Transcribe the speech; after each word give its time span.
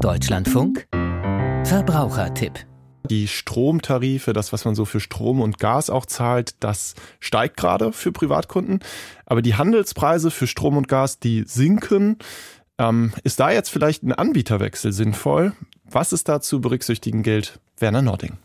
Deutschlandfunk 0.00 0.86
Verbrauchertipp 1.64 2.66
die 3.10 3.26
Stromtarife, 3.28 4.32
das, 4.32 4.52
was 4.52 4.64
man 4.64 4.74
so 4.74 4.84
für 4.84 5.00
Strom 5.00 5.40
und 5.40 5.58
Gas 5.58 5.90
auch 5.90 6.06
zahlt, 6.06 6.54
das 6.60 6.94
steigt 7.20 7.56
gerade 7.56 7.92
für 7.92 8.12
Privatkunden. 8.12 8.78
Aber 9.26 9.42
die 9.42 9.56
Handelspreise 9.56 10.30
für 10.30 10.46
Strom 10.46 10.76
und 10.76 10.88
Gas, 10.88 11.18
die 11.18 11.44
sinken. 11.46 12.18
Ähm, 12.78 13.12
ist 13.22 13.40
da 13.40 13.50
jetzt 13.50 13.70
vielleicht 13.70 14.02
ein 14.02 14.12
Anbieterwechsel 14.12 14.92
sinnvoll? 14.92 15.52
Was 15.84 16.12
ist 16.12 16.28
da 16.28 16.40
zu 16.40 16.60
berücksichtigen 16.60 17.22
gilt? 17.22 17.60
Werner 17.76 18.02
Nording. 18.02 18.38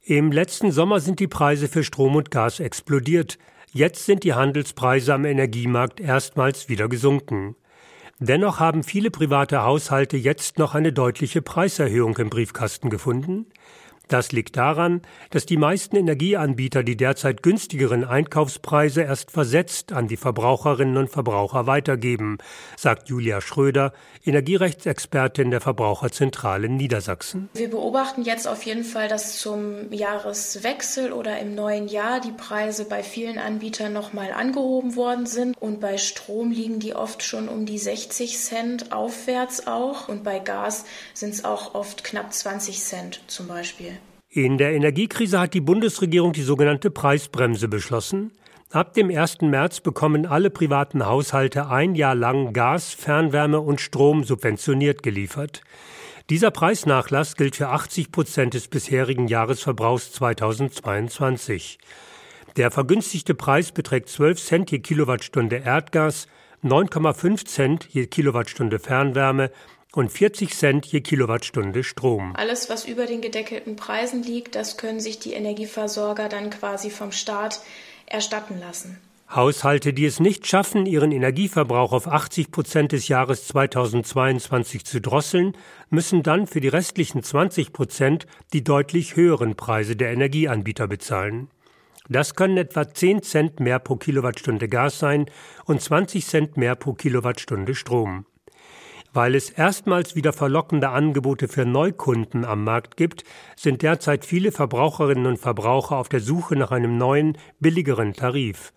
Im 0.00 0.32
letzten 0.32 0.72
Sommer 0.72 0.98
sind 0.98 1.20
die 1.20 1.28
Preise 1.28 1.68
für 1.68 1.84
Strom 1.84 2.16
und 2.16 2.30
Gas 2.30 2.58
explodiert. 2.58 3.38
Jetzt 3.72 4.06
sind 4.06 4.24
die 4.24 4.34
Handelspreise 4.34 5.14
am 5.14 5.26
Energiemarkt 5.26 6.00
erstmals 6.00 6.68
wieder 6.68 6.88
gesunken. 6.88 7.56
Dennoch 8.18 8.60
haben 8.60 8.84
viele 8.84 9.10
private 9.10 9.62
Haushalte 9.62 10.16
jetzt 10.16 10.58
noch 10.58 10.74
eine 10.74 10.92
deutliche 10.92 11.42
Preiserhöhung 11.42 12.16
im 12.18 12.30
Briefkasten 12.30 12.90
gefunden. 12.90 13.46
Das 14.12 14.30
liegt 14.30 14.58
daran, 14.58 15.00
dass 15.30 15.46
die 15.46 15.56
meisten 15.56 15.96
Energieanbieter 15.96 16.82
die 16.82 16.98
derzeit 16.98 17.42
günstigeren 17.42 18.04
Einkaufspreise 18.04 19.00
erst 19.00 19.30
versetzt 19.30 19.90
an 19.94 20.06
die 20.06 20.18
Verbraucherinnen 20.18 20.98
und 20.98 21.08
Verbraucher 21.08 21.66
weitergeben, 21.66 22.36
sagt 22.76 23.08
Julia 23.08 23.40
Schröder, 23.40 23.94
Energierechtsexpertin 24.22 25.50
der 25.50 25.62
Verbraucherzentrale 25.62 26.68
Niedersachsen. 26.68 27.48
Wir 27.54 27.70
beobachten 27.70 28.20
jetzt 28.20 28.46
auf 28.46 28.64
jeden 28.64 28.84
Fall, 28.84 29.08
dass 29.08 29.38
zum 29.38 29.90
Jahreswechsel 29.90 31.10
oder 31.14 31.38
im 31.38 31.54
neuen 31.54 31.88
Jahr 31.88 32.20
die 32.20 32.32
Preise 32.32 32.84
bei 32.84 33.02
vielen 33.02 33.38
Anbietern 33.38 33.94
nochmal 33.94 34.30
angehoben 34.32 34.94
worden 34.94 35.24
sind 35.24 35.56
und 35.58 35.80
bei 35.80 35.96
Strom 35.96 36.50
liegen 36.50 36.80
die 36.80 36.94
oft 36.94 37.22
schon 37.22 37.48
um 37.48 37.64
die 37.64 37.78
60 37.78 38.36
Cent 38.36 38.92
aufwärts 38.92 39.66
auch 39.66 40.10
und 40.10 40.22
bei 40.22 40.38
Gas 40.38 40.84
sind 41.14 41.32
es 41.32 41.46
auch 41.46 41.74
oft 41.74 42.04
knapp 42.04 42.34
20 42.34 42.78
Cent 42.78 43.22
zum 43.26 43.48
Beispiel. 43.48 43.96
In 44.34 44.56
der 44.56 44.72
Energiekrise 44.72 45.38
hat 45.38 45.52
die 45.52 45.60
Bundesregierung 45.60 46.32
die 46.32 46.40
sogenannte 46.40 46.90
Preisbremse 46.90 47.68
beschlossen. 47.68 48.32
Ab 48.70 48.94
dem 48.94 49.10
1. 49.10 49.42
März 49.42 49.80
bekommen 49.80 50.24
alle 50.24 50.48
privaten 50.48 51.04
Haushalte 51.04 51.68
ein 51.68 51.94
Jahr 51.94 52.14
lang 52.14 52.54
Gas, 52.54 52.94
Fernwärme 52.94 53.60
und 53.60 53.82
Strom 53.82 54.24
subventioniert 54.24 55.02
geliefert. 55.02 55.60
Dieser 56.30 56.50
Preisnachlass 56.50 57.36
gilt 57.36 57.56
für 57.56 57.68
80 57.68 58.10
Prozent 58.10 58.54
des 58.54 58.68
bisherigen 58.68 59.28
Jahresverbrauchs 59.28 60.12
2022. 60.12 61.78
Der 62.56 62.70
vergünstigte 62.70 63.34
Preis 63.34 63.70
beträgt 63.70 64.08
12 64.08 64.42
Cent 64.42 64.70
je 64.70 64.78
Kilowattstunde 64.78 65.56
Erdgas, 65.56 66.26
9,5 66.64 67.44
Cent 67.44 67.86
je 67.90 68.06
Kilowattstunde 68.06 68.78
Fernwärme 68.78 69.50
und 69.94 70.10
40 70.10 70.54
Cent 70.54 70.86
je 70.86 71.00
Kilowattstunde 71.00 71.84
Strom. 71.84 72.34
Alles, 72.36 72.70
was 72.70 72.86
über 72.86 73.06
den 73.06 73.20
gedeckelten 73.20 73.76
Preisen 73.76 74.22
liegt, 74.22 74.54
das 74.54 74.76
können 74.76 75.00
sich 75.00 75.18
die 75.18 75.34
Energieversorger 75.34 76.28
dann 76.28 76.50
quasi 76.50 76.90
vom 76.90 77.12
Staat 77.12 77.60
erstatten 78.06 78.58
lassen. 78.58 78.98
Haushalte, 79.34 79.94
die 79.94 80.04
es 80.04 80.20
nicht 80.20 80.46
schaffen, 80.46 80.84
ihren 80.84 81.10
Energieverbrauch 81.10 81.92
auf 81.92 82.06
80 82.06 82.50
Prozent 82.50 82.92
des 82.92 83.08
Jahres 83.08 83.46
2022 83.46 84.84
zu 84.84 85.00
drosseln, 85.00 85.56
müssen 85.88 86.22
dann 86.22 86.46
für 86.46 86.60
die 86.60 86.68
restlichen 86.68 87.22
20 87.22 87.72
Prozent 87.72 88.26
die 88.52 88.62
deutlich 88.62 89.16
höheren 89.16 89.56
Preise 89.56 89.96
der 89.96 90.12
Energieanbieter 90.12 90.86
bezahlen. 90.86 91.48
Das 92.08 92.34
können 92.34 92.58
etwa 92.58 92.92
10 92.92 93.22
Cent 93.22 93.60
mehr 93.60 93.78
pro 93.78 93.96
Kilowattstunde 93.96 94.68
Gas 94.68 94.98
sein 94.98 95.26
und 95.64 95.80
20 95.80 96.26
Cent 96.26 96.56
mehr 96.58 96.74
pro 96.74 96.92
Kilowattstunde 96.92 97.74
Strom. 97.74 98.26
Weil 99.14 99.34
es 99.34 99.50
erstmals 99.50 100.16
wieder 100.16 100.32
verlockende 100.32 100.88
Angebote 100.88 101.46
für 101.46 101.66
Neukunden 101.66 102.46
am 102.46 102.64
Markt 102.64 102.96
gibt, 102.96 103.24
sind 103.56 103.82
derzeit 103.82 104.24
viele 104.24 104.52
Verbraucherinnen 104.52 105.26
und 105.26 105.38
Verbraucher 105.38 105.96
auf 105.98 106.08
der 106.08 106.20
Suche 106.20 106.56
nach 106.56 106.70
einem 106.70 106.96
neuen, 106.96 107.36
billigeren 107.60 108.14
Tarif. 108.14 108.72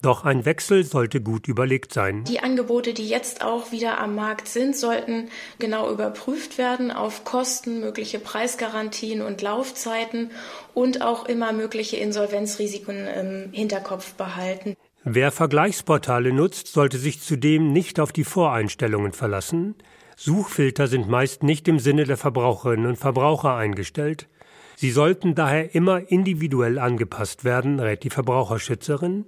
Doch 0.00 0.24
ein 0.24 0.44
Wechsel 0.44 0.84
sollte 0.84 1.20
gut 1.20 1.48
überlegt 1.48 1.92
sein. 1.92 2.22
Die 2.24 2.38
Angebote, 2.38 2.94
die 2.94 3.08
jetzt 3.08 3.44
auch 3.44 3.72
wieder 3.72 3.98
am 3.98 4.14
Markt 4.14 4.46
sind, 4.46 4.76
sollten 4.76 5.28
genau 5.58 5.90
überprüft 5.90 6.56
werden 6.56 6.92
auf 6.92 7.24
Kosten, 7.24 7.80
mögliche 7.80 8.20
Preisgarantien 8.20 9.22
und 9.22 9.42
Laufzeiten 9.42 10.30
und 10.72 11.02
auch 11.02 11.26
immer 11.26 11.52
mögliche 11.52 11.96
Insolvenzrisiken 11.96 13.08
im 13.08 13.52
Hinterkopf 13.52 14.14
behalten. 14.14 14.76
Wer 15.10 15.32
Vergleichsportale 15.32 16.34
nutzt, 16.34 16.66
sollte 16.66 16.98
sich 16.98 17.22
zudem 17.22 17.72
nicht 17.72 17.98
auf 17.98 18.12
die 18.12 18.24
Voreinstellungen 18.24 19.12
verlassen. 19.12 19.74
Suchfilter 20.16 20.86
sind 20.86 21.08
meist 21.08 21.42
nicht 21.42 21.66
im 21.66 21.78
Sinne 21.78 22.04
der 22.04 22.18
Verbraucherinnen 22.18 22.84
und 22.84 22.96
Verbraucher 22.96 23.54
eingestellt. 23.54 24.28
Sie 24.76 24.90
sollten 24.90 25.34
daher 25.34 25.74
immer 25.74 26.12
individuell 26.12 26.78
angepasst 26.78 27.44
werden, 27.44 27.80
rät 27.80 28.04
die 28.04 28.10
Verbraucherschützerin. 28.10 29.24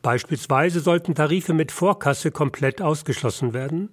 Beispielsweise 0.00 0.80
sollten 0.80 1.14
Tarife 1.14 1.52
mit 1.52 1.72
Vorkasse 1.72 2.30
komplett 2.30 2.80
ausgeschlossen 2.80 3.52
werden. 3.52 3.90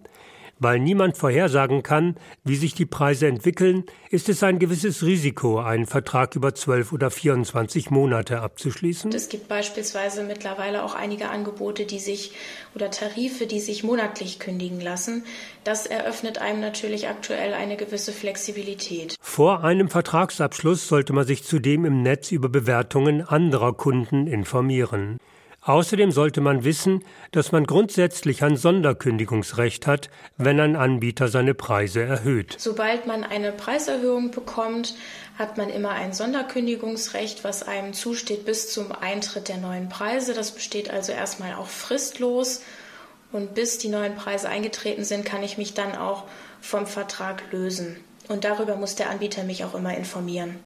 Weil 0.60 0.80
niemand 0.80 1.18
vorhersagen 1.18 1.84
kann, 1.84 2.16
wie 2.44 2.58
sich 2.58 2.74
die 2.74 2.86
Preise 2.86 3.28
entwickeln, 3.28 3.86
ist 4.10 4.28
es 4.28 4.44
ein 4.44 4.60
gewisses 4.60 5.04
Risiko, 5.04 5.60
einen 5.60 5.86
Vertrag 5.86 6.36
über 6.36 6.54
12 6.54 6.92
oder 6.92 7.10
24 7.10 7.92
Monate 7.92 8.42
abzuschließen. 8.42 9.12
Es 9.14 9.30
gibt 9.30 9.48
beispielsweise 9.48 10.24
mittlerweile 10.24 10.84
auch 10.84 10.96
einige 10.96 11.30
Angebote, 11.30 11.86
die 11.86 12.00
sich 12.00 12.34
oder 12.76 12.92
Tarife, 12.92 13.48
die 13.48 13.62
sich 13.62 13.84
monatlich 13.84 14.40
kündigen 14.40 14.82
lassen. 14.82 15.24
Das 15.64 15.86
eröffnet 15.86 16.40
einem 16.40 16.60
natürlich 16.60 17.08
aktuell 17.08 17.54
eine 17.54 17.78
gewisse 17.78 18.12
Flexibilität. 18.12 19.16
Vor 19.22 19.64
einem 19.64 19.90
Vertragsabschluss 19.90 20.90
sollte 20.90 21.14
man 21.14 21.26
sich 21.26 21.44
zudem 21.44 21.86
im 21.86 22.02
Netz 22.02 22.32
über 22.32 22.50
Bewertungen 22.50 23.22
anderer 23.22 23.74
Kunden 23.74 24.28
informieren. 24.28 25.20
Außerdem 25.62 26.12
sollte 26.12 26.40
man 26.42 26.64
wissen, 26.64 27.04
dass 27.32 27.52
man 27.52 27.66
grundsätzlich 27.66 28.44
ein 28.44 28.56
Sonderkündigungsrecht 28.56 29.88
hat, 29.88 30.10
wenn 30.38 30.60
ein 30.60 30.76
Anbieter 30.76 31.28
seine 31.28 31.54
Preise 31.54 32.02
erhöht. 32.02 32.56
Sobald 32.58 33.08
man 33.08 33.24
eine 33.24 33.52
Preiserhöhung 33.52 34.32
bekommt, 34.32 34.96
hat 35.38 35.58
man 35.58 35.70
immer 35.70 35.92
ein 35.92 36.14
Sonderkündigungsrecht, 36.14 37.44
was 37.44 37.64
einem 37.64 37.94
zusteht 37.94 38.46
bis 38.46 38.72
zum 38.72 38.92
Eintritt 38.92 39.50
der 39.50 39.58
neuen 39.58 39.90
Preise. 39.90 40.34
Das 40.34 40.52
besteht 40.52 40.90
also 40.90 41.12
erstmal 41.12 41.56
auch 41.56 41.68
fristlos. 41.68 42.62
Und 43.32 43.54
bis 43.54 43.78
die 43.78 43.90
neuen 43.90 44.16
Preise 44.16 44.50
eingetreten 44.50 45.04
sind, 45.04 45.24
kann 45.24 45.44
ich 45.44 45.58
mich 45.58 45.74
dann 45.74 45.96
auch 45.96 46.24
vom 46.62 46.88
Vertrag 46.88 47.44
lösen. 47.52 47.98
Und 48.28 48.44
darüber 48.44 48.76
muss 48.76 48.96
der 48.96 49.10
Anbieter 49.10 49.44
mich 49.44 49.64
auch 49.64 49.76
immer 49.76 49.96
informieren. 49.96 50.60